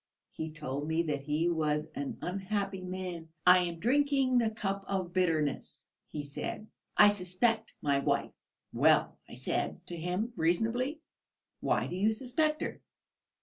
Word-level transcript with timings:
He 0.31 0.49
told 0.49 0.87
me 0.87 1.03
that 1.03 1.21
he 1.21 1.47
was 1.47 1.91
an 1.93 2.17
unhappy 2.23 2.81
man. 2.81 3.29
'I 3.45 3.57
am 3.59 3.75
drinking 3.79 4.39
the 4.39 4.49
cup 4.49 4.83
of 4.87 5.13
bitterness,' 5.13 5.85
he 6.07 6.23
said; 6.23 6.65
'I 6.97 7.13
suspect 7.13 7.75
my 7.83 7.99
wife.' 7.99 8.33
'Well,' 8.73 9.19
I 9.29 9.35
said 9.35 9.85
to 9.85 9.95
him 9.95 10.33
reasonably, 10.35 11.01
'why 11.59 11.85
do 11.85 11.95
you 11.95 12.11
suspect 12.13 12.63
her?'... 12.63 12.81